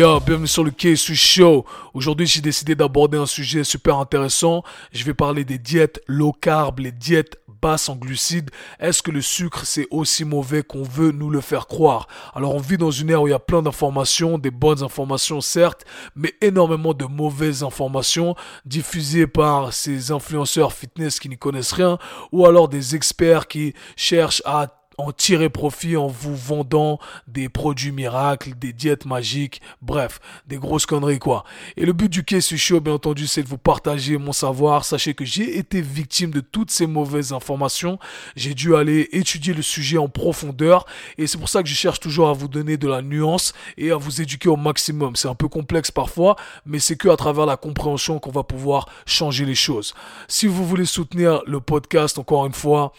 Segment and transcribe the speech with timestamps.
[0.00, 1.64] Yo, bienvenue sur le KSU Show.
[1.94, 4.62] Aujourd'hui, j'ai décidé d'aborder un sujet super intéressant.
[4.92, 8.50] Je vais parler des diètes low carb, les diètes basses en glucides.
[8.78, 12.08] Est-ce que le sucre, c'est aussi mauvais qu'on veut nous le faire croire?
[12.34, 15.40] Alors, on vit dans une ère où il y a plein d'informations, des bonnes informations
[15.40, 15.84] certes,
[16.14, 18.34] mais énormément de mauvaises informations
[18.64, 21.98] diffusées par ces influenceurs fitness qui n'y connaissent rien,
[22.32, 27.92] ou alors des experts qui cherchent à en tirer profit en vous vendant des produits
[27.92, 31.44] miracles, des diètes magiques, bref, des grosses conneries quoi.
[31.76, 34.84] Et le but du Case Show, bien entendu, c'est de vous partager mon savoir.
[34.84, 37.98] Sachez que j'ai été victime de toutes ces mauvaises informations.
[38.36, 40.84] J'ai dû aller étudier le sujet en profondeur
[41.18, 43.90] et c'est pour ça que je cherche toujours à vous donner de la nuance et
[43.90, 45.16] à vous éduquer au maximum.
[45.16, 46.36] C'est un peu complexe parfois,
[46.66, 49.94] mais c'est que à travers la compréhension qu'on va pouvoir changer les choses.
[50.28, 52.92] Si vous voulez soutenir le podcast, encore une fois,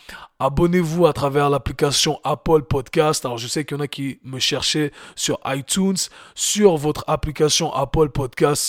[0.43, 3.25] Abonnez-vous à travers l'application Apple Podcast.
[3.25, 5.97] Alors je sais qu'il y en a qui me cherchaient sur iTunes,
[6.33, 8.59] sur votre application Apple Podcast.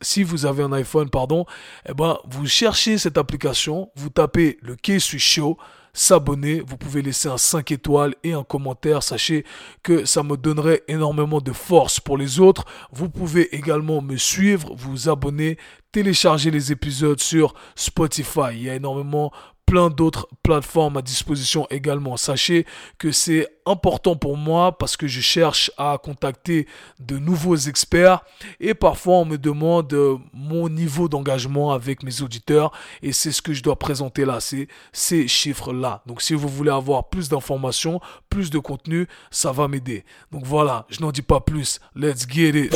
[0.00, 1.44] Si vous, avez un iPhone, pardon,
[1.88, 5.58] eh ben, vous cherchez cette application, vous tapez le K-Suis Show,
[5.92, 9.02] s'abonner, vous pouvez laisser un 5 étoiles et un commentaire.
[9.02, 9.44] Sachez
[9.82, 12.66] que ça me donnerait énormément de force pour les autres.
[12.92, 15.58] Vous pouvez également me suivre, vous abonner,
[15.90, 18.52] télécharger les épisodes sur Spotify.
[18.52, 19.32] Il y a énormément
[19.66, 22.16] plein d'autres plateformes à disposition également.
[22.16, 22.64] Sachez
[22.98, 26.66] que c'est important pour moi parce que je cherche à contacter
[27.00, 28.20] de nouveaux experts
[28.60, 32.72] et parfois on me demande euh, mon niveau d'engagement avec mes auditeurs
[33.02, 36.02] et c'est ce que je dois présenter là, c'est ces chiffres-là.
[36.06, 38.00] Donc si vous voulez avoir plus d'informations,
[38.30, 40.04] plus de contenu, ça va m'aider.
[40.32, 41.80] Donc voilà, je n'en dis pas plus.
[41.94, 42.74] Let's get it.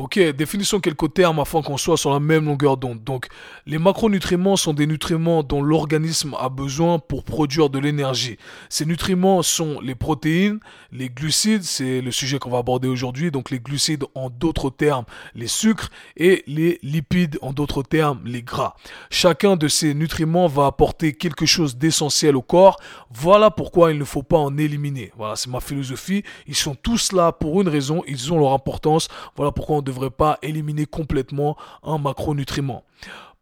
[0.00, 3.02] Ok, définissons quelques termes afin qu'on soit sur la même longueur d'onde.
[3.04, 3.28] Donc,
[3.66, 8.36] les macronutriments sont des nutriments dont l'organisme a besoin pour produire de l'énergie.
[8.68, 10.60] Ces nutriments sont les protéines,
[10.90, 13.30] les glucides, c'est le sujet qu'on va aborder aujourd'hui.
[13.30, 15.04] Donc, les glucides en d'autres termes,
[15.34, 18.74] les sucres, et les lipides en d'autres termes, les gras.
[19.10, 22.78] Chacun de ces nutriments va apporter quelque chose d'essentiel au corps.
[23.10, 25.12] Voilà pourquoi il ne faut pas en éliminer.
[25.16, 26.22] Voilà, c'est ma philosophie.
[26.46, 29.08] Ils sont tous là pour une raison, ils ont leur importance.
[29.36, 32.84] Voilà pourquoi on ne devrait pas éliminer complètement un macronutriment.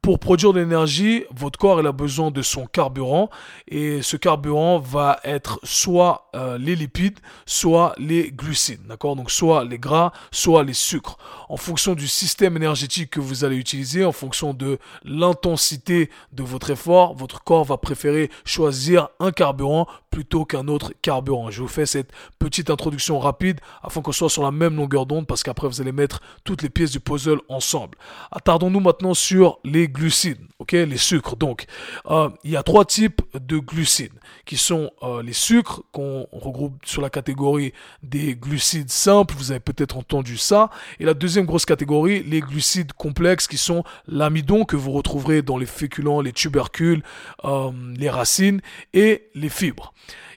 [0.02, 3.28] Pour produire de l'énergie, votre corps a besoin de son carburant
[3.68, 9.14] et ce carburant va être soit euh, les lipides, soit les glucides, d'accord?
[9.14, 11.18] Donc soit les gras, soit les sucres.
[11.50, 16.70] En fonction du système énergétique que vous allez utiliser, en fonction de l'intensité de votre
[16.70, 21.50] effort, votre corps va préférer choisir un carburant plutôt qu'un autre carburant.
[21.50, 25.26] Je vous fais cette petite introduction rapide afin qu'on soit sur la même longueur d'onde
[25.26, 27.98] parce qu'après vous allez mettre toutes les pièces du puzzle ensemble.
[28.32, 31.36] Attardons-nous maintenant sur les glucides, ok, les sucres.
[31.36, 31.66] Donc,
[32.06, 34.12] euh, il y a trois types de glucides
[34.44, 39.34] qui sont euh, les sucres qu'on regroupe sur la catégorie des glucides simples.
[39.36, 40.70] Vous avez peut-être entendu ça.
[40.98, 45.58] Et la deuxième grosse catégorie, les glucides complexes qui sont l'amidon que vous retrouverez dans
[45.58, 47.02] les féculents, les tubercules,
[47.44, 48.60] euh, les racines
[48.92, 49.92] et les fibres.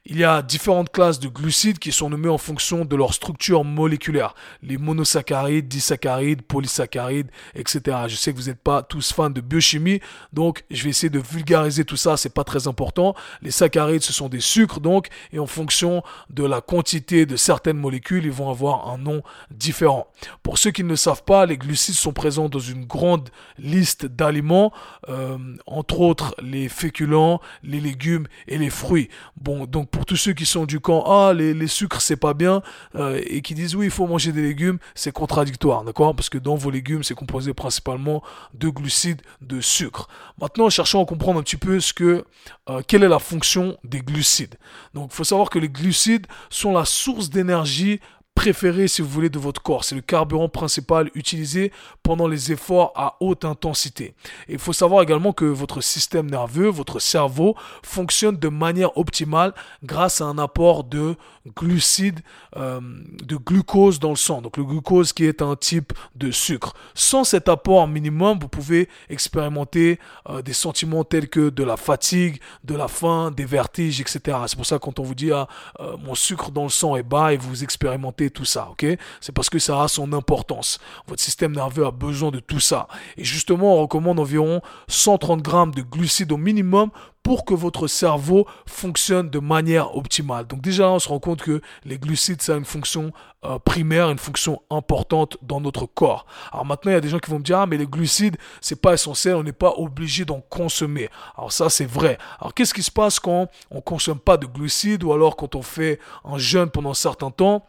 [0.05, 3.63] Il y a différentes classes de glucides qui sont nommées en fonction de leur structure
[3.63, 4.35] moléculaire.
[4.61, 7.99] Les monosaccharides, disaccharides, polysaccharides, etc.
[8.09, 10.01] Je sais que vous n'êtes pas tous fans de biochimie,
[10.33, 13.15] donc je vais essayer de vulgariser tout ça, c'est pas très important.
[13.41, 17.77] Les saccharides, ce sont des sucres, donc, et en fonction de la quantité de certaines
[17.77, 20.07] molécules, ils vont avoir un nom différent.
[20.43, 24.05] Pour ceux qui ne le savent pas, les glucides sont présents dans une grande liste
[24.05, 24.73] d'aliments,
[25.07, 29.07] euh, entre autres les féculents, les légumes et les fruits.
[29.39, 32.33] Bon, donc pour tous ceux qui sont du camp ah les, les sucres c'est pas
[32.33, 32.61] bien
[32.95, 36.15] euh, et qui disent oui il faut manger des légumes c'est contradictoire d'accord?
[36.15, 40.09] Parce que dans vos légumes c'est composé principalement de glucides de sucre.
[40.41, 42.25] Maintenant cherchons à comprendre un petit peu ce que
[42.69, 44.55] euh, quelle est la fonction des glucides.
[44.93, 47.99] Donc il faut savoir que les glucides sont la source d'énergie
[48.35, 49.83] préféré, si vous voulez, de votre corps.
[49.83, 51.71] C'est le carburant principal utilisé
[52.01, 54.15] pendant les efforts à haute intensité.
[54.47, 59.53] Et il faut savoir également que votre système nerveux, votre cerveau, fonctionne de manière optimale
[59.83, 61.15] grâce à un apport de
[61.55, 62.21] glucides,
[62.55, 62.79] euh,
[63.23, 64.41] de glucose dans le sang.
[64.41, 66.73] Donc le glucose qui est un type de sucre.
[66.93, 72.39] Sans cet apport minimum, vous pouvez expérimenter euh, des sentiments tels que de la fatigue,
[72.63, 74.37] de la faim, des vertiges, etc.
[74.47, 75.47] C'est pour ça quand on vous dit ah,
[75.79, 78.85] euh, mon sucre dans le sang est bas et vous expérimentez tout ça, ok?
[79.21, 80.79] C'est parce que ça a son importance.
[81.07, 82.87] Votre système nerveux a besoin de tout ça.
[83.17, 86.89] Et justement, on recommande environ 130 grammes de glucides au minimum
[87.23, 90.45] pour que votre cerveau fonctionne de manière optimale.
[90.45, 93.13] Donc déjà, on se rend compte que les glucides, ça a une fonction
[93.45, 96.25] euh, primaire, une fonction importante dans notre corps.
[96.51, 98.35] Alors maintenant, il y a des gens qui vont me dire, ah, mais les glucides,
[98.59, 101.09] c'est pas essentiel, on n'est pas obligé d'en consommer.
[101.37, 102.17] Alors ça, c'est vrai.
[102.39, 105.61] Alors qu'est-ce qui se passe quand on consomme pas de glucides ou alors quand on
[105.61, 107.65] fait un jeûne pendant un certain temps?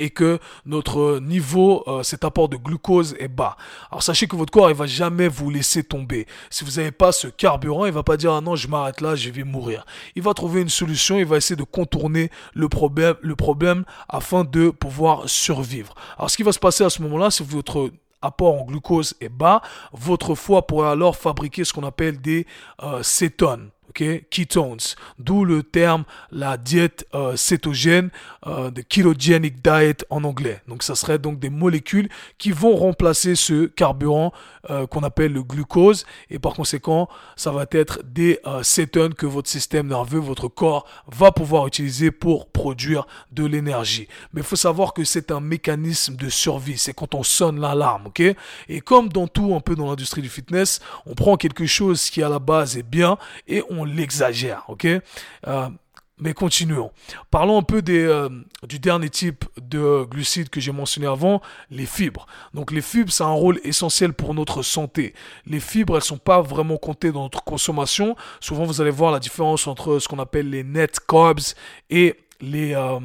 [0.00, 3.56] Et que notre niveau, euh, cet apport de glucose est bas.
[3.90, 6.26] Alors sachez que votre corps, il va jamais vous laisser tomber.
[6.48, 9.14] Si vous n'avez pas ce carburant, il va pas dire ah non, je m'arrête là,
[9.14, 9.84] je vais mourir.
[10.16, 14.44] Il va trouver une solution, il va essayer de contourner le problème, le problème afin
[14.44, 15.94] de pouvoir survivre.
[16.16, 17.90] Alors ce qui va se passer à ce moment-là, que votre
[18.22, 19.62] apport en glucose est bas,
[19.92, 22.46] votre foie pourrait alors fabriquer ce qu'on appelle des
[22.82, 28.10] euh, cétones ok, ketones, d'où le terme la diète euh, cétogène,
[28.46, 30.62] euh, de ketogenic diet en anglais.
[30.68, 32.08] Donc ça serait donc des molécules
[32.38, 34.32] qui vont remplacer ce carburant
[34.70, 36.06] euh, qu'on appelle le glucose.
[36.30, 41.32] Et par conséquent ça va être des cétones que votre système nerveux, votre corps va
[41.32, 44.08] pouvoir utiliser pour produire de l'énergie.
[44.32, 48.06] Mais il faut savoir que c'est un mécanisme de survie, c'est quand on sonne l'alarme,
[48.06, 48.22] ok?
[48.68, 52.22] Et comme dans tout un peu dans l'industrie du fitness, on prend quelque chose qui
[52.22, 54.86] à la base est bien et on l'exagère, ok?
[55.46, 55.68] Euh,
[56.20, 56.90] mais continuons.
[57.30, 58.28] Parlons un peu des, euh,
[58.68, 61.40] du dernier type de glucides que j'ai mentionné avant,
[61.70, 62.26] les fibres.
[62.52, 65.14] Donc les fibres, c'est un rôle essentiel pour notre santé.
[65.46, 68.16] Les fibres, elles sont pas vraiment comptées dans notre consommation.
[68.40, 71.54] Souvent, vous allez voir la différence entre ce qu'on appelle les net carbs
[71.88, 72.98] et les, euh,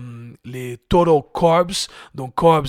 [0.45, 2.67] les total carbs, donc carbs,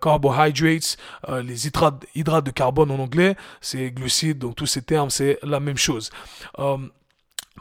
[0.00, 0.96] carbohydrates,
[1.42, 5.76] les hydrates de carbone en anglais, c'est glucides, donc tous ces termes, c'est la même
[5.76, 6.10] chose.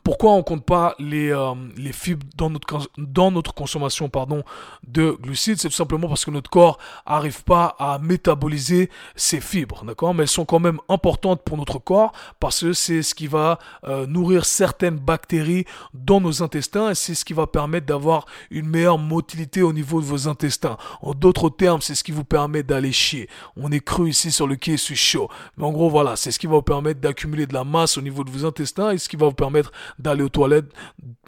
[0.03, 4.44] Pourquoi on compte pas les, euh, les fibres dans notre, dans notre consommation pardon,
[4.85, 5.57] de glucides?
[5.59, 6.77] C'est tout simplement parce que notre corps
[7.07, 10.13] n'arrive pas à métaboliser ces fibres, d'accord?
[10.13, 13.59] Mais elles sont quand même importantes pour notre corps parce que c'est ce qui va
[13.85, 18.67] euh, nourrir certaines bactéries dans nos intestins et c'est ce qui va permettre d'avoir une
[18.67, 20.77] meilleure motilité au niveau de vos intestins.
[21.01, 23.29] En d'autres termes, c'est ce qui vous permet d'aller chier.
[23.56, 25.29] On est cru ici sur le quai, suis chaud.
[25.57, 28.01] Mais en gros, voilà, c'est ce qui va vous permettre d'accumuler de la masse au
[28.01, 30.72] niveau de vos intestins et ce qui va vous permettre d'aller aux toilettes.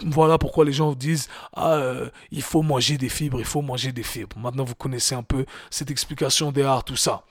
[0.04, 3.92] Voilà pourquoi les gens disent ah, euh, il faut manger des fibres, il faut manger
[3.92, 4.38] des fibres.
[4.38, 7.24] Maintenant, vous connaissez un peu cette explication des arts, tout ça.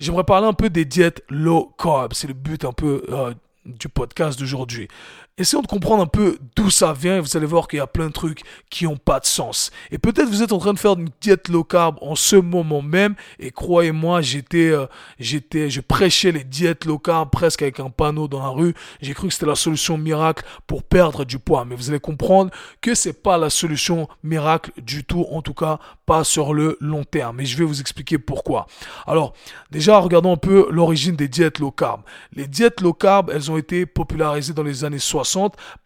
[0.00, 2.12] J'aimerais parler un peu des diètes low carb.
[2.14, 3.32] C'est le but un peu euh,
[3.64, 4.88] du podcast d'aujourd'hui.
[5.36, 7.88] Essayons de comprendre un peu d'où ça vient et vous allez voir qu'il y a
[7.88, 9.72] plein de trucs qui n'ont pas de sens.
[9.90, 12.82] Et peut-être vous êtes en train de faire une diète low carb en ce moment
[12.82, 14.86] même et croyez-moi, j'étais, euh,
[15.18, 18.74] j'étais, je prêchais les diètes low carb presque avec un panneau dans la rue.
[19.02, 21.64] J'ai cru que c'était la solution miracle pour perdre du poids.
[21.64, 25.80] Mais vous allez comprendre que c'est pas la solution miracle du tout, en tout cas
[26.06, 27.40] pas sur le long terme.
[27.40, 28.66] Et je vais vous expliquer pourquoi.
[29.04, 29.32] Alors,
[29.72, 32.02] déjà, regardons un peu l'origine des diètes low carb.
[32.34, 35.23] Les diètes low carb, elles ont été popularisées dans les années 60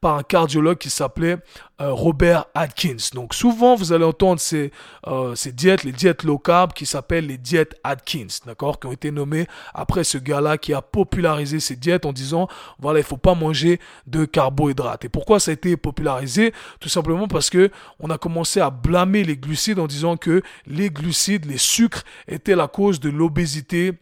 [0.01, 1.37] par un cardiologue qui s'appelait
[1.81, 2.97] euh, Robert Atkins.
[3.15, 4.73] Donc souvent vous allez entendre ces,
[5.07, 8.93] euh, ces diètes, les diètes low carb qui s'appellent les diètes Atkins, d'accord, qui ont
[8.93, 12.49] été nommées après ce gars-là qui a popularisé ces diètes en disant
[12.79, 15.05] voilà il faut pas manger de carbohydrates.
[15.05, 16.53] Et pourquoi ça a été popularisé?
[16.81, 17.71] Tout simplement parce que
[18.01, 22.57] on a commencé à blâmer les glucides en disant que les glucides, les sucres étaient
[22.57, 23.93] la cause de l'obésité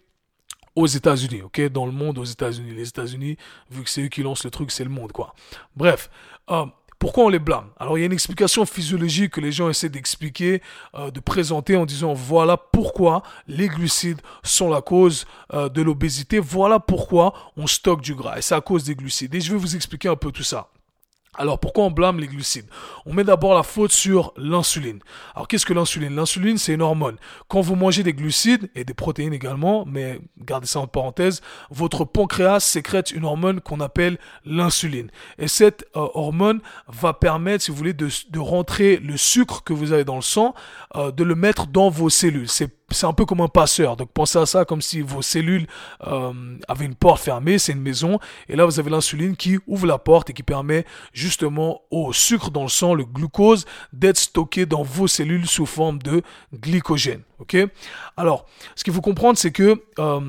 [0.77, 2.73] aux États-Unis, ok, dans le monde aux États-Unis.
[2.75, 3.37] Les États-Unis,
[3.71, 5.35] vu que c'est eux qui lancent le truc, c'est le monde, quoi.
[5.75, 6.11] Bref,
[6.51, 6.67] euh,
[6.99, 7.69] pourquoi on les blâme?
[7.79, 10.63] Alors il y a une explication physiologique que les gens essaient d'expliquer,
[10.95, 16.39] euh, de présenter en disant voilà pourquoi les glucides sont la cause euh, de l'obésité,
[16.39, 19.35] voilà pourquoi on stocke du gras, et c'est à cause des glucides.
[19.35, 20.69] Et je vais vous expliquer un peu tout ça.
[21.39, 22.67] Alors pourquoi on blâme les glucides?
[23.05, 25.01] On met d'abord la faute sur l'insuline.
[25.35, 26.15] Alors qu'est-ce que l'insuline?
[26.15, 27.17] L'insuline c'est une hormone.
[27.49, 32.05] Quand vous mangez des glucides et des protéines également, mais gardez ça en parenthèse, votre
[32.05, 35.11] pancréas sécrète une hormone qu'on appelle l'insuline.
[35.39, 39.93] Et cette euh, hormone va permettre, si vous voulez, de, rentrer le sucre que vous
[39.93, 40.55] avez dans le sang,
[40.95, 42.49] euh, de le mettre dans vos cellules.
[42.91, 43.97] C'est un peu comme un passeur.
[43.97, 45.67] Donc pensez à ça comme si vos cellules
[46.07, 46.33] euh,
[46.69, 49.99] avaient une porte fermée, c'est une maison, et là vous avez l'insuline qui ouvre la
[49.99, 54.83] porte et qui permet justement au sucre dans le sang, le glucose, d'être stocké dans
[54.83, 56.23] vos cellules sous forme de
[56.55, 57.23] glycogène.
[57.39, 57.57] Ok?
[58.17, 60.21] Alors, ce qu'il faut comprendre, c'est que euh,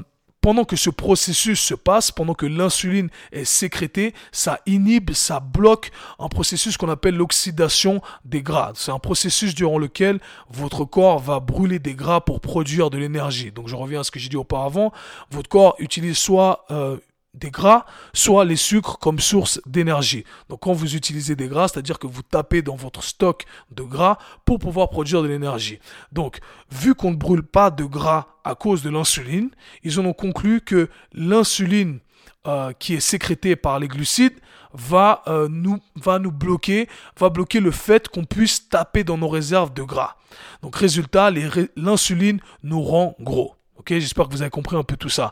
[0.47, 5.91] pendant que ce processus se passe, pendant que l'insuline est sécrétée, ça inhibe, ça bloque
[6.19, 8.71] un processus qu'on appelle l'oxydation des gras.
[8.73, 13.51] C'est un processus durant lequel votre corps va brûler des gras pour produire de l'énergie.
[13.51, 14.93] Donc je reviens à ce que j'ai dit auparavant.
[15.31, 16.95] Votre corps utilise soit euh,
[17.37, 20.23] des gras, soit les sucres comme source d'énergie.
[20.49, 24.17] Donc quand vous utilisez des gras, c'est-à-dire que vous tapez dans votre stock de gras
[24.45, 25.79] pour pouvoir produire de l'énergie.
[26.11, 26.39] Donc,
[26.71, 29.49] vu qu'on ne brûle pas de gras à cause de l'insuline,
[29.83, 31.99] ils en ont conclu que l'insuline
[32.47, 34.39] euh, qui est sécrétée par les glucides
[34.73, 36.87] va euh, nous va nous bloquer,
[37.19, 40.15] va bloquer le fait qu'on puisse taper dans nos réserves de gras.
[40.61, 41.31] Donc résultat,
[41.75, 43.55] l'insuline nous rend gros.
[43.77, 45.31] Ok, j'espère que vous avez compris un peu tout ça.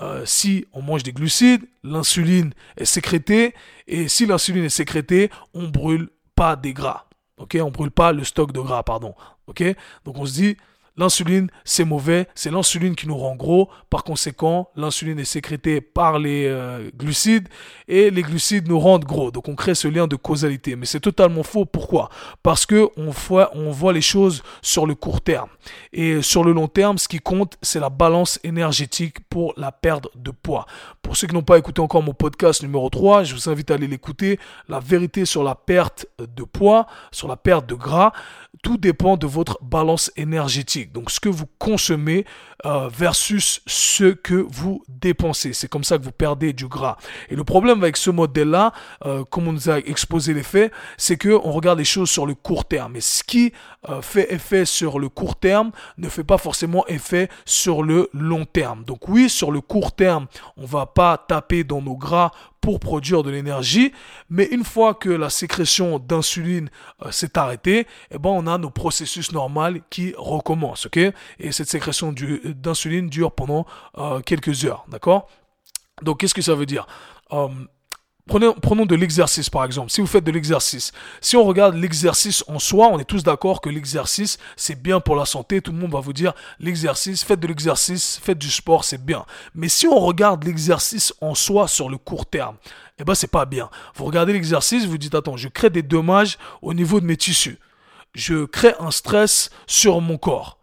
[0.00, 3.54] Euh, si on mange des glucides, l'insuline est sécrétée
[3.86, 7.06] et si l'insuline est sécrétée, on brûle pas des gras.
[7.36, 9.14] Ok, on brûle pas le stock de gras, pardon.
[10.04, 10.56] Donc on se dit
[10.96, 13.68] L'insuline, c'est mauvais, c'est l'insuline qui nous rend gros.
[13.90, 17.48] Par conséquent, l'insuline est sécrétée par les euh, glucides
[17.88, 19.32] et les glucides nous rendent gros.
[19.32, 20.76] Donc on crée ce lien de causalité.
[20.76, 21.64] Mais c'est totalement faux.
[21.64, 22.10] Pourquoi?
[22.44, 25.48] Parce que on voit, voit les choses sur le court terme.
[25.92, 30.06] Et sur le long terme, ce qui compte, c'est la balance énergétique pour la perte
[30.14, 30.64] de poids.
[31.02, 33.74] Pour ceux qui n'ont pas écouté encore mon podcast numéro 3, je vous invite à
[33.74, 34.38] aller l'écouter.
[34.68, 38.12] La vérité sur la perte de poids, sur la perte de gras,
[38.62, 40.83] tout dépend de votre balance énergétique.
[40.92, 42.24] Donc ce que vous consommez
[42.66, 45.52] euh, versus ce que vous dépensez.
[45.52, 46.96] C'est comme ça que vous perdez du gras.
[47.28, 48.72] Et le problème avec ce modèle-là,
[49.04, 52.24] euh, comme on nous a exposé les faits, c'est que on regarde les choses sur
[52.24, 52.96] le court terme.
[52.96, 53.52] Et ce qui
[53.88, 58.46] euh, fait effet sur le court terme ne fait pas forcément effet sur le long
[58.46, 58.84] terme.
[58.84, 60.26] Donc oui, sur le court terme,
[60.56, 62.30] on va pas taper dans nos gras
[62.64, 63.92] pour produire de l'énergie,
[64.30, 66.70] mais une fois que la sécrétion d'insuline
[67.10, 70.96] s'est arrêtée, eh ben on a nos processus normaux qui recommencent, ok?
[71.40, 73.66] Et cette sécrétion d'insuline dure pendant
[73.98, 75.28] euh, quelques heures, d'accord?
[76.00, 76.86] Donc qu'est-ce que ça veut dire?
[77.32, 77.48] Euh,
[78.26, 79.90] Prenons, de l'exercice par exemple.
[79.90, 83.60] Si vous faites de l'exercice, si on regarde l'exercice en soi, on est tous d'accord
[83.60, 85.60] que l'exercice c'est bien pour la santé.
[85.60, 89.26] Tout le monde va vous dire l'exercice, faites de l'exercice, faites du sport, c'est bien.
[89.54, 92.56] Mais si on regarde l'exercice en soi sur le court terme,
[92.98, 93.68] eh ben c'est pas bien.
[93.94, 97.58] Vous regardez l'exercice, vous dites attends, je crée des dommages au niveau de mes tissus.
[98.14, 100.58] Je crée un stress sur mon corps.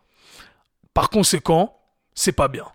[0.96, 1.78] Par conséquent,
[2.16, 2.66] c'est pas bien.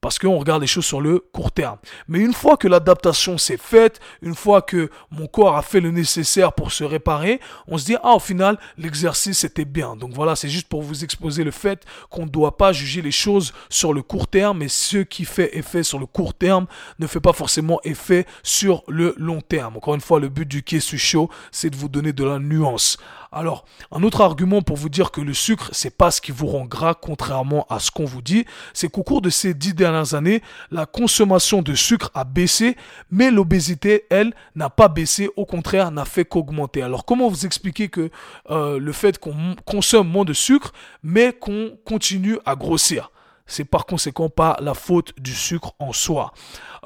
[0.00, 1.78] Parce qu'on regarde les choses sur le court terme.
[2.08, 5.90] Mais une fois que l'adaptation s'est faite, une fois que mon corps a fait le
[5.90, 9.96] nécessaire pour se réparer, on se dit, ah, au final, l'exercice était bien.
[9.96, 13.10] Donc voilà, c'est juste pour vous exposer le fait qu'on ne doit pas juger les
[13.10, 16.66] choses sur le court terme, mais ce qui fait effet sur le court terme
[16.98, 19.76] ne fait pas forcément effet sur le long terme.
[19.76, 22.98] Encore une fois, le but du Kesu Show, c'est de vous donner de la nuance.
[23.32, 26.46] Alors, un autre argument pour vous dire que le sucre, c'est pas ce qui vous
[26.46, 30.14] rend gras, contrairement à ce qu'on vous dit, c'est qu'au cours de ces dix dernières
[30.14, 32.76] années, la consommation de sucre a baissé,
[33.10, 36.82] mais l'obésité, elle, n'a pas baissé, au contraire, n'a fait qu'augmenter.
[36.82, 38.10] Alors, comment vous expliquer que
[38.50, 43.10] euh, le fait qu'on consomme moins de sucre, mais qu'on continue à grossir?
[43.46, 46.32] C'est par conséquent pas la faute du sucre en soi.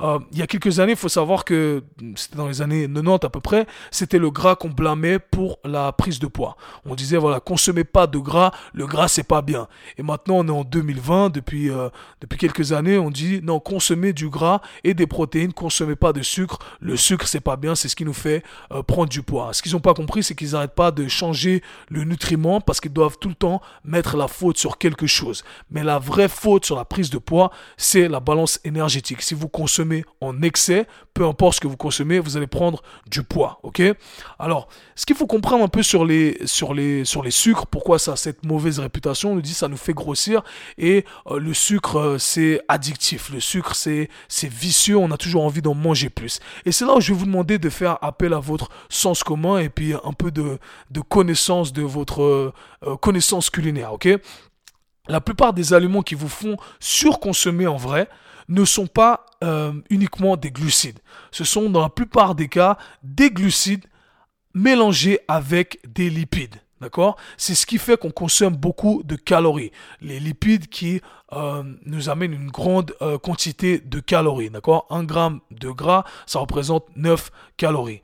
[0.00, 1.82] Euh, il y a quelques années, il faut savoir que
[2.16, 5.92] c'était dans les années 90 à peu près, c'était le gras qu'on blâmait pour la
[5.92, 6.56] prise de poids.
[6.84, 9.68] On disait voilà, consommez pas de gras, le gras c'est pas bien.
[9.98, 11.88] Et maintenant on est en 2020, depuis euh,
[12.20, 16.22] depuis quelques années, on dit non, consommez du gras et des protéines, consommez pas de
[16.22, 16.58] sucre.
[16.80, 18.42] Le sucre c'est pas bien, c'est ce qui nous fait
[18.72, 19.52] euh, prendre du poids.
[19.52, 22.92] Ce qu'ils n'ont pas compris, c'est qu'ils n'arrêtent pas de changer le nutriment parce qu'ils
[22.92, 25.44] doivent tout le temps mettre la faute sur quelque chose.
[25.70, 29.22] Mais la vraie faute sur la prise de poids, c'est la balance énergétique.
[29.22, 29.89] Si vous consommez
[30.20, 33.82] en excès, peu importe ce que vous consommez, vous allez prendre du poids, ok?
[34.38, 37.98] Alors, ce qu'il faut comprendre un peu sur les, sur les, sur les sucres, pourquoi
[37.98, 40.42] ça a cette mauvaise réputation, on nous dit ça nous fait grossir
[40.78, 44.08] et euh, le sucre euh, c'est addictif, le sucre c'est
[44.42, 46.40] vicieux, on a toujours envie d'en manger plus.
[46.64, 49.58] Et c'est là où je vais vous demander de faire appel à votre sens commun
[49.58, 50.58] et puis un peu de,
[50.90, 54.08] de connaissance de votre euh, connaissance culinaire, ok?
[55.08, 58.08] La plupart des aliments qui vous font surconsommer en vrai
[58.50, 60.98] ne sont pas euh, uniquement des glucides.
[61.30, 63.86] Ce sont dans la plupart des cas des glucides
[64.52, 66.56] mélangés avec des lipides.
[66.80, 67.16] D'accord?
[67.36, 69.70] C'est ce qui fait qu'on consomme beaucoup de calories.
[70.00, 71.00] Les lipides qui
[71.32, 74.50] euh, nous amènent une grande euh, quantité de calories.
[74.50, 74.86] D'accord?
[74.90, 78.02] Un gramme de gras, ça représente 9 calories.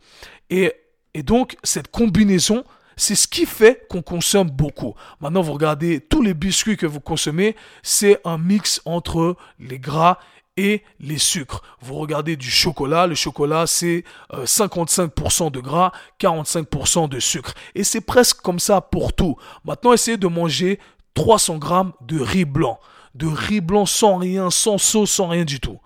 [0.50, 0.75] Et,
[1.15, 2.65] et donc, cette combinaison,
[2.97, 4.95] c'est ce qui fait qu'on consomme beaucoup.
[5.21, 10.19] Maintenant, vous regardez tous les biscuits que vous consommez, c'est un mix entre les gras
[10.57, 11.63] et les sucres.
[11.81, 17.55] Vous regardez du chocolat, le chocolat c'est 55% euh, de gras, 45% de sucre.
[17.75, 19.37] Et c'est presque comme ça pour tout.
[19.65, 20.79] Maintenant, essayez de manger
[21.15, 22.79] 300 grammes de riz blanc.
[23.15, 25.79] De riz blanc sans rien, sans sauce, sans rien du tout.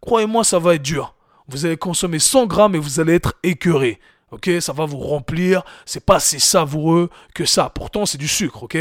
[0.00, 1.14] Croyez-moi, ça va être dur.
[1.48, 4.00] Vous allez consommer 100 grammes et vous allez être écœuré.
[4.34, 5.62] Ok, ça va vous remplir.
[5.86, 7.70] C'est pas si savoureux que ça.
[7.70, 8.64] Pourtant, c'est du sucre.
[8.64, 8.76] Ok,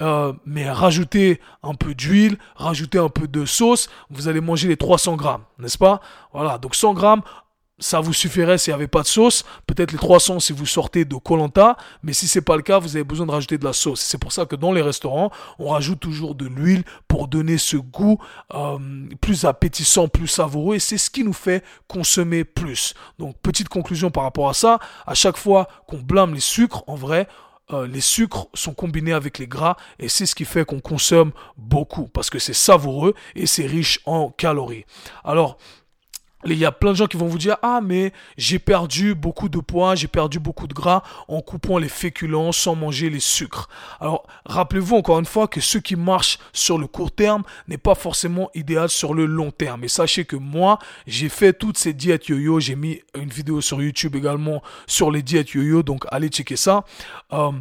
[0.00, 3.90] euh, mais rajoutez un peu d'huile, rajoutez un peu de sauce.
[4.10, 6.00] Vous allez manger les 300 grammes, n'est-ce pas?
[6.32, 6.58] Voilà.
[6.58, 7.22] Donc 100 grammes,
[7.82, 9.44] ça vous suffirait s'il n'y avait pas de sauce.
[9.66, 11.76] Peut-être les 300 si vous sortez de Colanta.
[12.02, 14.00] Mais si c'est pas le cas, vous avez besoin de rajouter de la sauce.
[14.00, 17.76] C'est pour ça que dans les restaurants, on rajoute toujours de l'huile pour donner ce
[17.76, 18.18] goût
[18.54, 18.78] euh,
[19.20, 20.76] plus appétissant, plus savoureux.
[20.76, 22.94] Et c'est ce qui nous fait consommer plus.
[23.18, 24.78] Donc, petite conclusion par rapport à ça.
[25.06, 27.26] À chaque fois qu'on blâme les sucres, en vrai,
[27.72, 31.32] euh, les sucres sont combinés avec les gras et c'est ce qui fait qu'on consomme
[31.56, 34.84] beaucoup parce que c'est savoureux et c'est riche en calories.
[35.24, 35.56] Alors,
[36.46, 39.48] il y a plein de gens qui vont vous dire ah mais j'ai perdu beaucoup
[39.48, 43.68] de poids, j'ai perdu beaucoup de gras en coupant les féculents sans manger les sucres.
[44.00, 47.94] Alors rappelez-vous encore une fois que ce qui marche sur le court terme n'est pas
[47.94, 49.84] forcément idéal sur le long terme.
[49.84, 53.82] Et sachez que moi j'ai fait toutes ces diètes yo-yo, j'ai mis une vidéo sur
[53.82, 56.84] YouTube également sur les diètes yo-yo, donc allez checker ça.
[57.32, 57.52] Euh,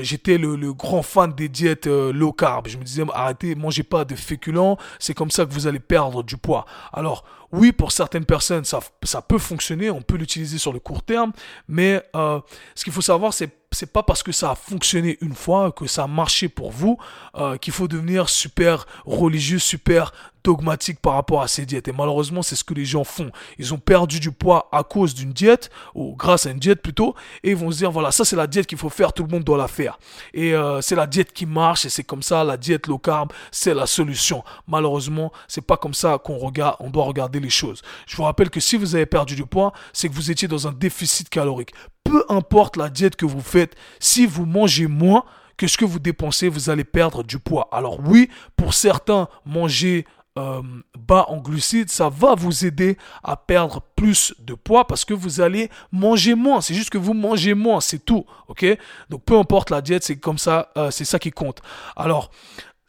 [0.00, 2.68] j'étais le, grand fan des diètes euh, low carb.
[2.68, 6.22] Je me disais, arrêtez, mangez pas de féculents, c'est comme ça que vous allez perdre
[6.22, 6.66] du poids.
[6.92, 11.02] Alors, oui, pour certaines personnes, ça, ça peut fonctionner, on peut l'utiliser sur le court
[11.02, 11.32] terme,
[11.68, 12.40] mais euh,
[12.74, 13.50] ce qu'il faut savoir, c'est
[13.80, 16.98] c'est pas parce que ça a fonctionné une fois, que ça a marché pour vous,
[17.36, 20.12] euh, qu'il faut devenir super religieux, super
[20.44, 21.88] dogmatique par rapport à ces diètes.
[21.88, 23.30] Et malheureusement, c'est ce que les gens font.
[23.58, 27.14] Ils ont perdu du poids à cause d'une diète, ou grâce à une diète plutôt,
[27.42, 29.30] et ils vont se dire, voilà, ça c'est la diète qu'il faut faire, tout le
[29.30, 29.98] monde doit la faire.
[30.34, 33.32] Et euh, c'est la diète qui marche, et c'est comme ça, la diète low carb,
[33.50, 34.44] c'est la solution.
[34.66, 37.80] Malheureusement, c'est pas comme ça qu'on regarde, on doit regarder les choses.
[38.06, 40.68] Je vous rappelle que si vous avez perdu du poids, c'est que vous étiez dans
[40.68, 41.72] un déficit calorique
[42.04, 45.24] peu importe la diète que vous faites, si vous mangez moins
[45.56, 47.68] que ce que vous dépensez, vous allez perdre du poids.
[47.70, 50.06] Alors oui, pour certains, manger
[50.38, 50.62] euh,
[50.98, 55.40] bas en glucides, ça va vous aider à perdre plus de poids parce que vous
[55.40, 56.60] allez manger moins.
[56.60, 58.24] C'est juste que vous mangez moins, c'est tout.
[58.48, 58.64] Ok?
[59.10, 61.60] Donc peu importe la diète, c'est comme ça, euh, c'est ça qui compte.
[61.96, 62.30] Alors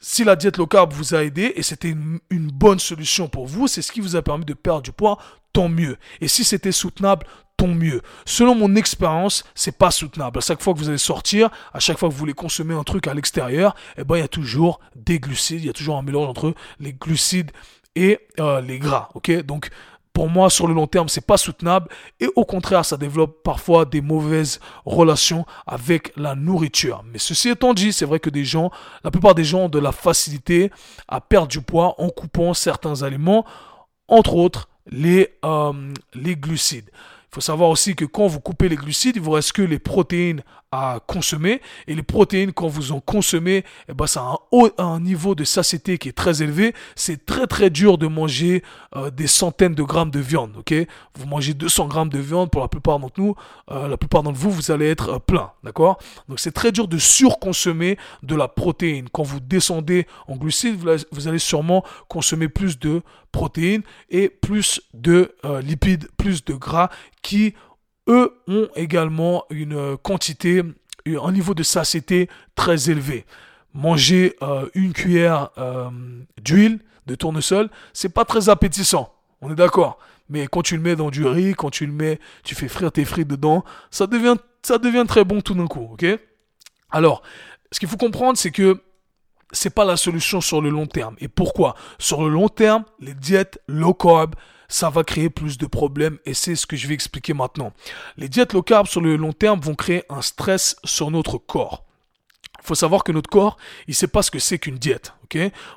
[0.00, 3.46] si la diète low carb vous a aidé et c'était une, une, bonne solution pour
[3.46, 5.18] vous, c'est ce qui vous a permis de perdre du poids,
[5.52, 5.96] tant mieux.
[6.20, 7.26] Et si c'était soutenable,
[7.68, 8.02] mieux.
[8.24, 10.38] Selon mon expérience, c'est pas soutenable.
[10.38, 12.84] À chaque fois que vous allez sortir, à chaque fois que vous voulez consommer un
[12.84, 15.96] truc à l'extérieur, eh ben il y a toujours des glucides, il y a toujours
[15.96, 17.50] un mélange entre les glucides
[17.94, 19.08] et euh, les gras.
[19.14, 19.70] Ok, donc
[20.12, 21.88] pour moi, sur le long terme, c'est pas soutenable
[22.20, 27.02] et au contraire, ça développe parfois des mauvaises relations avec la nourriture.
[27.10, 28.70] Mais ceci étant dit, c'est vrai que des gens,
[29.04, 30.70] la plupart des gens ont de la facilité
[31.08, 33.46] à perdre du poids en coupant certains aliments,
[34.08, 35.72] entre autres les, euh,
[36.14, 36.90] les glucides.
[37.34, 40.42] Faut savoir aussi que quand vous coupez les glucides, il vous reste que les protéines
[40.72, 41.60] à consommer.
[41.86, 45.34] Et les protéines, quand vous en consommez, eh ben, ça a un, haut, un niveau
[45.34, 46.74] de satiété qui est très élevé.
[46.96, 48.62] C'est très très dur de manger
[48.96, 50.56] euh, des centaines de grammes de viande.
[50.56, 50.74] Ok,
[51.18, 53.34] vous mangez 200 grammes de viande pour la plupart d'entre nous,
[53.70, 55.52] euh, la plupart d'entre vous, vous allez être euh, plein.
[55.62, 55.98] D'accord?
[56.28, 59.08] Donc c'est très dur de surconsommer de la protéine.
[59.12, 60.76] Quand vous descendez en glucides,
[61.12, 66.90] vous allez sûrement consommer plus de protéines et plus de lipides, plus de gras
[67.22, 67.54] qui
[68.08, 70.62] eux ont également une quantité,
[71.06, 73.26] un niveau de satiété très élevé.
[73.74, 75.88] Manger euh, une cuillère euh,
[76.42, 79.12] d'huile de tournesol, c'est pas très appétissant.
[79.40, 79.98] On est d'accord.
[80.28, 82.92] Mais quand tu le mets dans du riz, quand tu le mets, tu fais frire
[82.92, 84.36] tes frites dedans, ça devient,
[85.06, 85.96] très bon tout d'un coup,
[86.90, 87.22] Alors,
[87.70, 88.80] ce qu'il faut comprendre, c'est que
[89.50, 91.16] c'est pas la solution sur le long terme.
[91.18, 91.74] Et pourquoi?
[91.98, 94.34] Sur le long terme, les diètes low carb,
[94.72, 97.72] ça va créer plus de problèmes et c'est ce que je vais expliquer maintenant.
[98.16, 101.84] Les diètes low carb sur le long terme vont créer un stress sur notre corps.
[102.62, 103.56] Il faut savoir que notre corps,
[103.88, 105.12] il sait pas ce que c'est qu'une diète,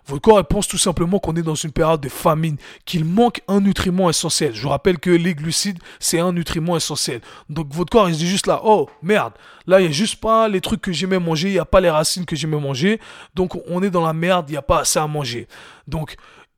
[0.06, 3.42] Votre corps, il pense tout simplement qu'on est dans une période de famine, qu'il manque
[3.48, 4.54] un nutriment essentiel.
[4.54, 7.22] Je vous rappelle que les glucides, c'est un nutriment essentiel.
[7.50, 9.34] Donc votre corps, il se dit juste là, oh merde,
[9.66, 11.82] là, il y a juste pas les trucs que j'aimais manger, il n'y a pas
[11.82, 13.00] les racines que j'aimais manger.
[13.34, 15.48] Donc on est dans la merde, il n'y a pas assez à manger.
[15.88, 16.16] Donc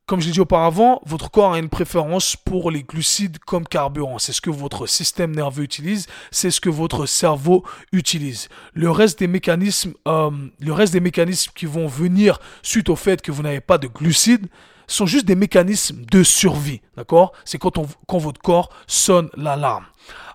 [0.08, 4.20] comme je l'ai dit auparavant, votre corps a une préférence pour les glucides comme carburant.
[4.20, 8.48] C'est ce que votre système nerveux utilise, c'est ce que votre cerveau utilise.
[8.74, 13.22] Le reste des mécanismes, euh, le reste des mécanismes qui vont venir suite au fait
[13.22, 14.48] que vous n'avez pas de glucides,
[14.88, 17.34] sont juste des mécanismes de survie, d'accord?
[17.43, 19.86] C'est quand, quand votre corps sonne l'alarme.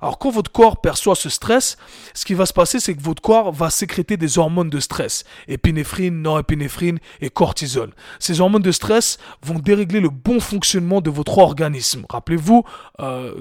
[0.00, 1.76] Alors quand votre corps perçoit ce stress,
[2.14, 5.24] ce qui va se passer, c'est que votre corps va sécréter des hormones de stress,
[5.48, 7.92] épinéphrine, norépinéphrine et cortisol.
[8.18, 12.04] Ces hormones de stress vont dérégler le bon fonctionnement de votre organisme.
[12.08, 12.64] Rappelez-vous,
[13.00, 13.34] euh,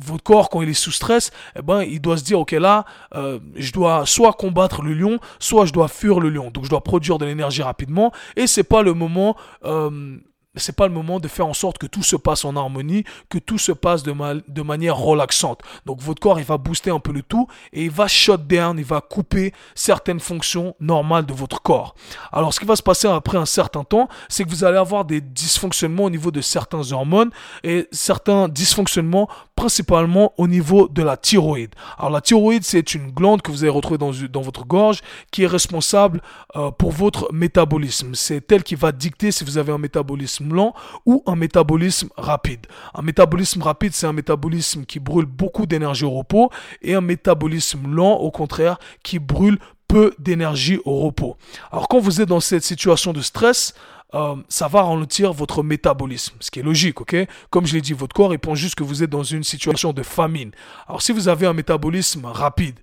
[0.00, 2.84] votre corps quand il est sous stress, eh ben il doit se dire ok là,
[3.14, 6.50] euh, je dois soit combattre le lion, soit je dois fuir le lion.
[6.50, 10.18] Donc je dois produire de l'énergie rapidement et c'est pas le moment euh,
[10.56, 13.38] c'est pas le moment de faire en sorte que tout se passe en harmonie, que
[13.38, 15.60] tout se passe de, manière relaxante.
[15.86, 18.76] Donc votre corps, il va booster un peu le tout et il va shut down,
[18.78, 21.94] il va couper certaines fonctions normales de votre corps.
[22.32, 25.04] Alors ce qui va se passer après un certain temps, c'est que vous allez avoir
[25.04, 27.30] des dysfonctionnements au niveau de certains hormones
[27.62, 29.28] et certains dysfonctionnements
[29.60, 31.74] principalement au niveau de la thyroïde.
[31.98, 35.46] Alors la thyroïde, c'est une glande que vous allez retrouver dans, votre gorge qui est
[35.46, 36.22] responsable
[36.56, 38.14] euh, pour votre métabolisme.
[38.14, 40.72] C'est elle qui va dicter si vous avez un métabolisme lent
[41.04, 42.68] ou un métabolisme rapide.
[42.94, 46.48] Un métabolisme rapide, c'est un métabolisme qui brûle beaucoup d'énergie au repos
[46.80, 49.58] et un métabolisme lent, au contraire, qui brûle
[49.90, 51.36] peu d'énergie au repos.
[51.72, 53.74] Alors quand vous êtes dans cette situation de stress,
[54.14, 57.16] euh, ça va ralentir votre métabolisme, ce qui est logique, ok?
[57.50, 59.92] Comme je l'ai dit, votre corps il pense juste que vous êtes dans une situation
[59.92, 60.52] de famine.
[60.86, 62.78] Alors si vous avez un métabolisme rapide,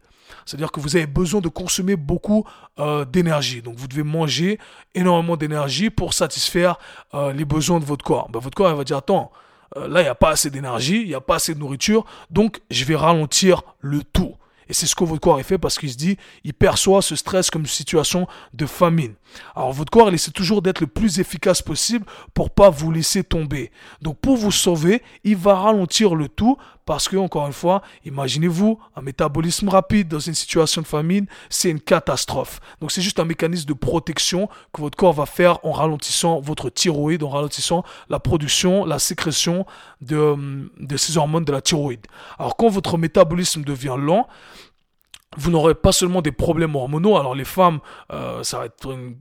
[0.46, 2.46] c'est-à-dire que vous avez besoin de consommer beaucoup
[2.78, 3.62] euh, d'énergie.
[3.62, 4.60] Donc vous devez manger
[4.94, 6.78] énormément d'énergie pour satisfaire
[7.14, 8.30] euh, les besoins de votre corps.
[8.30, 9.32] Ben, votre corps va dire, attends,
[9.78, 12.60] là il n'y a pas assez d'énergie, il n'y a pas assez de nourriture, donc
[12.70, 14.36] je vais ralentir le tout.
[14.70, 17.50] Et c'est ce que votre corps fait parce qu'il se dit, il perçoit ce stress
[17.50, 19.14] comme une situation de famine.
[19.56, 23.24] Alors votre corps, il essaie toujours d'être le plus efficace possible pour pas vous laisser
[23.24, 23.72] tomber.
[24.02, 28.80] Donc pour vous sauver, il va ralentir le tout parce que, encore une fois, imaginez-vous,
[28.96, 32.62] un métabolisme rapide dans une situation de famine, c'est une catastrophe.
[32.80, 36.70] Donc c'est juste un mécanisme de protection que votre corps va faire en ralentissant votre
[36.70, 39.66] thyroïde, en ralentissant la production, la sécrétion
[40.00, 42.08] de, de ces hormones de la thyroïde.
[42.40, 44.26] Alors quand votre métabolisme devient lent,
[45.36, 47.18] vous n'aurez pas seulement des problèmes hormonaux.
[47.18, 47.80] Alors les femmes,
[48.14, 49.16] euh, ça va être une,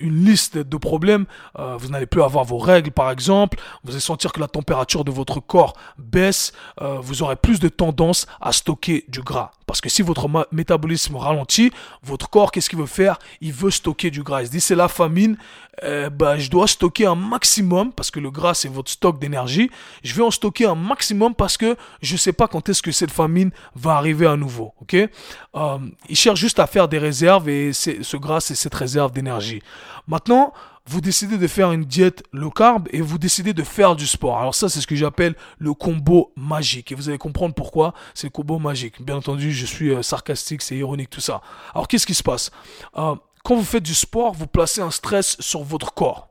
[0.00, 1.24] liste de problèmes.
[1.58, 3.58] Euh, vous n'allez plus avoir vos règles, par exemple.
[3.82, 6.52] Vous allez sentir que la température de votre corps baisse.
[6.82, 9.52] Euh, vous aurez plus de tendance à stocker du gras.
[9.66, 11.72] Parce que si votre métabolisme ralentit,
[12.02, 13.18] votre corps, qu'est-ce qu'il veut faire?
[13.40, 14.42] Il veut stocker du gras.
[14.42, 15.36] Il se dit, c'est la famine,
[15.80, 19.70] ben, je dois stocker un maximum, parce que le gras, c'est votre stock d'énergie.
[20.02, 22.90] Je vais en stocker un maximum parce que je ne sais pas quand est-ce que
[22.90, 24.74] cette famine va arriver à nouveau.
[25.54, 29.62] Euh, il cherche juste à faire des réserves et ce gras, c'est cette réserve d'énergie.
[30.06, 30.52] Maintenant,
[30.86, 34.38] vous décidez de faire une diète low carb et vous décidez de faire du sport.
[34.38, 36.90] Alors ça, c'est ce que j'appelle le combo magique.
[36.90, 39.00] Et vous allez comprendre pourquoi c'est le combo magique.
[39.02, 41.42] Bien entendu, je suis euh, sarcastique, c'est ironique tout ça.
[41.74, 42.50] Alors qu'est-ce qui se passe?
[42.96, 43.14] Euh,
[43.44, 46.29] Quand vous faites du sport, vous placez un stress sur votre corps.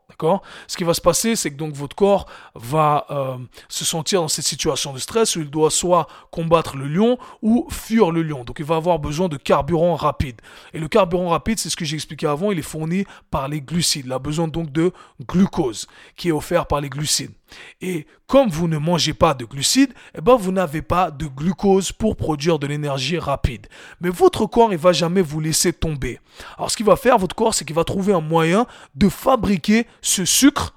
[0.67, 4.27] Ce qui va se passer, c'est que donc votre corps va euh, se sentir dans
[4.27, 8.43] cette situation de stress où il doit soit combattre le lion ou fuir le lion.
[8.43, 10.41] Donc il va avoir besoin de carburant rapide.
[10.73, 13.61] Et le carburant rapide, c'est ce que j'ai expliqué avant, il est fourni par les
[13.61, 14.05] glucides.
[14.05, 14.91] Il a besoin donc de
[15.27, 17.31] glucose qui est offert par les glucides.
[17.81, 21.91] Et comme vous ne mangez pas de glucides, eh ben vous n'avez pas de glucose
[21.91, 23.67] pour produire de l'énergie rapide.
[24.01, 26.19] Mais votre corps, il va jamais vous laisser tomber.
[26.57, 29.87] Alors ce qu'il va faire, votre corps, c'est qu'il va trouver un moyen de fabriquer
[30.01, 30.73] ce sucre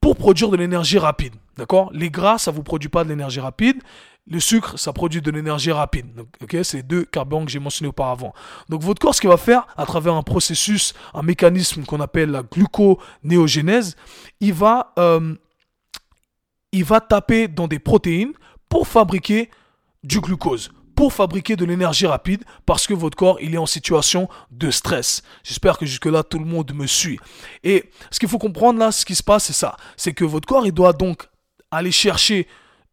[0.00, 1.34] pour produire de l'énergie rapide.
[1.56, 1.90] D'accord?
[1.92, 3.82] Les gras, ça ne vous produit pas de l'énergie rapide.
[4.28, 6.06] Le sucre, ça produit de l'énergie rapide.
[6.62, 8.34] C'est deux carburants que j'ai mentionnés auparavant.
[8.68, 12.30] Donc, votre corps, ce qu'il va faire, à travers un processus, un mécanisme qu'on appelle
[12.32, 13.96] la gluconéogénèse,
[14.40, 15.34] il va euh,
[16.72, 18.32] il va taper dans des protéines
[18.68, 19.50] pour fabriquer
[20.02, 24.28] du glucose, pour fabriquer de l'énergie rapide parce que votre corps il est en situation
[24.50, 25.22] de stress.
[25.44, 27.18] J'espère que jusque là tout le monde me suit.
[27.64, 30.46] Et ce qu'il faut comprendre là, ce qui se passe c'est ça, c'est que votre
[30.46, 31.28] corps il doit donc
[31.70, 32.46] aller chercher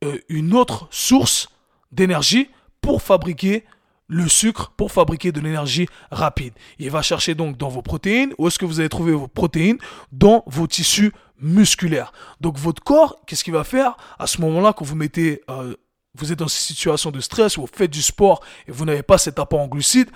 [0.04, 1.50] euh, une autre source
[1.92, 2.50] d'énergie
[2.82, 3.64] pour fabriquer
[4.08, 6.54] le sucre pour fabriquer de l'énergie rapide.
[6.80, 8.34] Il va chercher donc dans vos protéines.
[8.38, 9.78] Où est-ce que vous allez trouver vos protéines?
[10.12, 12.14] Dans vos tissus musculaires.
[12.42, 13.96] Donc votre corps, qu'est-ce qu'il va faire?
[14.20, 15.76] À ce moment-là quand vous mettez, euh,
[16.16, 19.18] vous êtes dans une situation de stress, vous faites du sport et vous n'avez pas
[19.18, 20.10] cet apport en glucides,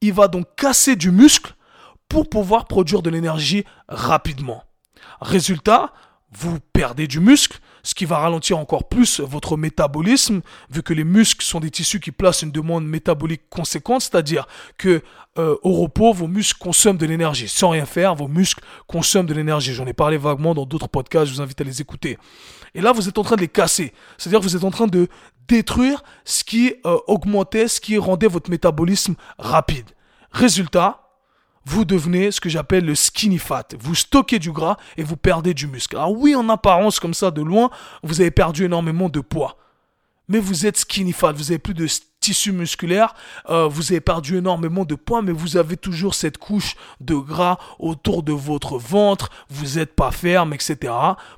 [0.00, 1.54] il va donc casser du muscle
[2.08, 4.64] pour pouvoir produire de l'énergie rapidement.
[5.20, 5.92] Résultat,
[6.30, 11.04] vous perdez du muscle, ce qui va ralentir encore plus votre métabolisme, vu que les
[11.04, 15.02] muscles sont des tissus qui placent une demande métabolique conséquente, c'est-à-dire que
[15.38, 17.48] euh, au repos, vos muscles consomment de l'énergie.
[17.48, 19.72] Sans rien faire, vos muscles consomment de l'énergie.
[19.72, 22.18] J'en ai parlé vaguement dans d'autres podcasts, je vous invite à les écouter.
[22.74, 23.92] Et là, vous êtes en train de les casser.
[24.16, 25.08] C'est-à-dire que vous êtes en train de
[25.46, 29.90] détruire ce qui euh, augmentait, ce qui rendait votre métabolisme rapide.
[30.30, 31.07] Résultat,
[31.68, 33.68] vous devenez ce que j'appelle le skinny fat.
[33.78, 35.96] Vous stockez du gras et vous perdez du muscle.
[35.96, 37.68] Alors oui, en apparence, comme ça, de loin,
[38.02, 39.58] vous avez perdu énormément de poids.
[40.28, 41.86] Mais vous êtes skinny fat, vous avez plus de
[42.20, 43.14] tissu musculaire,
[43.50, 47.58] euh, vous avez perdu énormément de poids, mais vous avez toujours cette couche de gras
[47.78, 50.92] autour de votre ventre, vous n'êtes pas ferme, etc.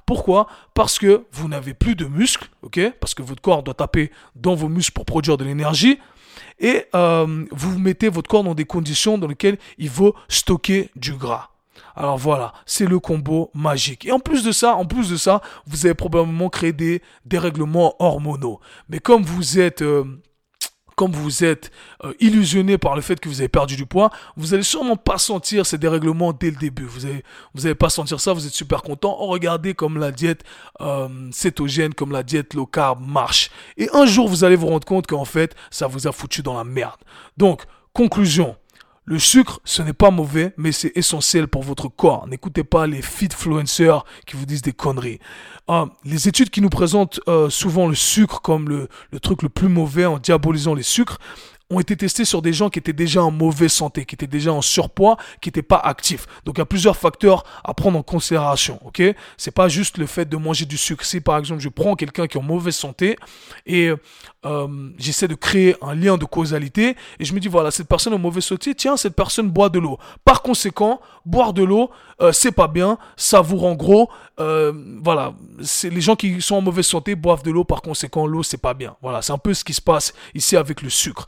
[0.06, 0.46] Pourquoi?
[0.74, 2.92] Parce que vous n'avez plus de muscles, ok?
[3.00, 5.98] Parce que votre corps doit taper dans vos muscles pour produire de l'énergie
[6.58, 11.12] et euh, vous mettez votre corps dans des conditions dans lesquelles il faut stocker du
[11.14, 11.50] gras.
[11.96, 14.06] Alors voilà, c'est le combo magique.
[14.06, 17.94] Et en plus de ça, en plus de ça, vous avez probablement créé des dérèglements
[17.98, 18.60] hormonaux.
[18.88, 20.04] Mais comme vous êtes euh,
[21.00, 21.70] comme vous êtes
[22.04, 25.16] euh, illusionné par le fait que vous avez perdu du poids, vous allez sûrement pas
[25.16, 26.84] sentir ces dérèglements dès le début.
[26.84, 29.16] Vous allez, vous allez pas sentir ça, vous êtes super content.
[29.18, 30.44] Oh, regardez comme la diète
[30.82, 33.50] euh, cétogène, comme la diète low carb marche.
[33.78, 36.58] Et un jour, vous allez vous rendre compte qu'en fait, ça vous a foutu dans
[36.58, 37.00] la merde.
[37.38, 37.62] Donc,
[37.94, 38.54] conclusion.
[39.10, 42.28] Le sucre, ce n'est pas mauvais, mais c'est essentiel pour votre corps.
[42.28, 45.18] N'écoutez pas les fitfluencers qui vous disent des conneries.
[45.66, 48.88] Ah, les études qui nous présentent euh, souvent le sucre comme le
[49.20, 51.18] truc le plus mauvais en diabolisant les sucres
[51.70, 54.52] ont été testés sur des gens qui étaient déjà en mauvaise santé, qui étaient déjà
[54.52, 56.26] en surpoids, qui n'étaient pas actifs.
[56.44, 59.02] Donc il y a plusieurs facteurs à prendre en considération, ok?
[59.36, 61.04] C'est pas juste le fait de manger du sucre.
[61.04, 63.16] Si par exemple je prends quelqu'un qui est en mauvaise santé
[63.66, 63.92] et
[64.46, 68.14] euh, j'essaie de créer un lien de causalité et je me dis voilà cette personne
[68.14, 69.98] en mauvaise santé, tiens cette personne boit de l'eau.
[70.24, 74.10] Par conséquent, boire de l'eau euh, c'est pas bien, ça vous rend gros.
[74.40, 75.32] Euh, voilà,
[75.84, 77.64] les gens qui sont en mauvaise santé boivent de l'eau.
[77.64, 78.96] Par conséquent, l'eau c'est pas bien.
[79.00, 81.26] Voilà, c'est un peu ce qui se passe ici avec le sucre.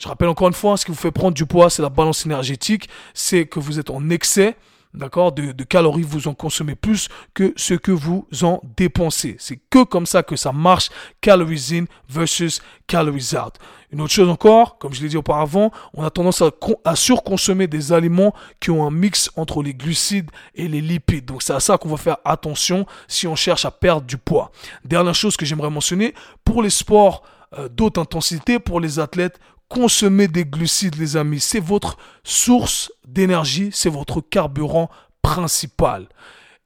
[0.00, 2.24] Je rappelle encore une fois, ce qui vous fait prendre du poids, c'est la balance
[2.24, 4.56] énergétique, c'est que vous êtes en excès,
[4.94, 9.36] d'accord, de, calories, vous en consommez plus que ce que vous en dépensez.
[9.38, 10.88] C'est que comme ça que ça marche,
[11.20, 13.56] calories in versus calories out.
[13.92, 16.50] Une autre chose encore, comme je l'ai dit auparavant, on a tendance à,
[16.86, 21.26] à, surconsommer des aliments qui ont un mix entre les glucides et les lipides.
[21.26, 24.50] Donc c'est à ça qu'on va faire attention si on cherche à perdre du poids.
[24.82, 27.22] Dernière chose que j'aimerais mentionner, pour les sports
[27.58, 29.38] euh, d'haute intensité, pour les athlètes,
[29.70, 31.38] Consommez des glucides, les amis.
[31.38, 34.90] C'est votre source d'énergie, c'est votre carburant
[35.22, 36.08] principal.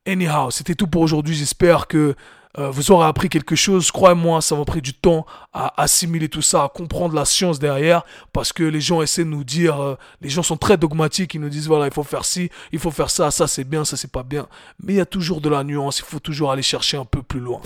[0.07, 1.35] Anyhow, c'était tout pour aujourd'hui.
[1.35, 2.17] J'espère que
[2.59, 3.91] euh, vous aurez appris quelque chose.
[3.91, 8.03] Croyez-moi, ça m'a pris du temps à assimiler tout ça, à comprendre la science derrière,
[8.33, 11.41] parce que les gens essaient de nous dire, euh, les gens sont très dogmatiques, ils
[11.41, 13.97] nous disent voilà, il faut faire ci, il faut faire ça, ça c'est bien, ça
[13.97, 14.47] c'est pas bien.
[14.83, 17.23] Mais il y a toujours de la nuance, il faut toujours aller chercher un peu
[17.23, 17.61] plus loin.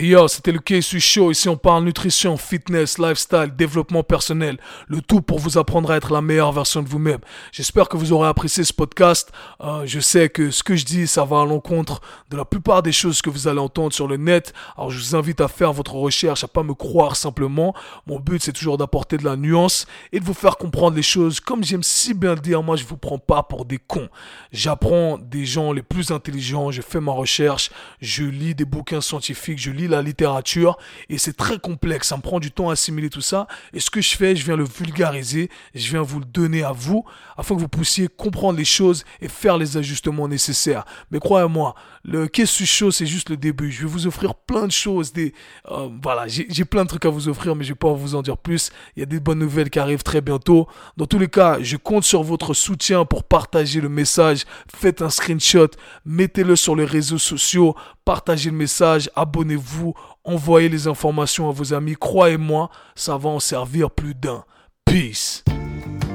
[0.00, 1.30] Yo, c'était le KSU Show.
[1.30, 4.58] Ici, on parle nutrition, fitness, lifestyle, développement personnel.
[4.88, 7.20] Le tout pour vous apprendre à être la meilleure version de vous-même.
[7.50, 9.32] J'espère que vous aurez apprécié ce podcast.
[9.62, 12.00] Euh, je sais que ce que je dis, ça va à l'encontre
[12.30, 14.52] de la plupart des choses que vous allez entendre sur le net.
[14.76, 17.74] Alors, je vous invite à faire votre recherche, à pas me croire simplement.
[18.06, 21.40] Mon but, c'est toujours d'apporter de la nuance et de vous faire comprendre les choses.
[21.40, 24.08] Comme j'aime si bien dire, moi, je vous prends pas pour des cons.
[24.52, 26.70] J'apprends des gens les plus intelligents.
[26.70, 27.70] Je fais ma recherche.
[28.00, 29.58] Je lis des bouquins scientifiques.
[29.58, 32.08] Je lis la littérature et c'est très complexe.
[32.08, 33.46] Ça me prend du temps à assimiler tout ça.
[33.72, 36.72] Et ce que je fais, je viens le vulgariser, je viens vous le donner à
[36.72, 37.04] vous
[37.36, 40.84] afin que vous puissiez comprendre les choses et faire les ajustements nécessaires.
[41.10, 45.12] Mais croyez-moi, le Qu'est-ce chaud, c'est juste le Je vais vous offrir plein de choses.
[45.16, 48.22] Euh, voilà, j'ai plein de trucs à vous offrir, mais je vais pas vous en
[48.22, 48.70] dire plus.
[48.96, 50.66] Il y a des bonnes nouvelles qui arrivent très bientôt.
[50.96, 54.44] Dans tous les cas, je compte sur votre soutien pour partager le message.
[54.74, 55.68] Faites un screenshot,
[56.04, 61.94] mettez-le sur les réseaux sociaux, partagez le message, abonnez-vous, envoyez les informations à vos amis.
[61.98, 64.44] Croyez-moi, ça va en servir plus d'un.
[64.84, 65.42] Peace.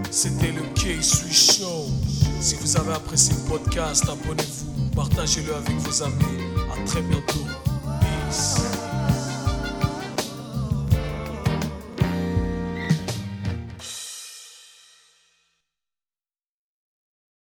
[0.09, 2.00] C'était le K-Sui Show.
[2.41, 6.41] Si vous avez apprécié le podcast, abonnez-vous, partagez-le avec vos amis.
[6.73, 7.45] À très bientôt.
[7.99, 8.57] Peace.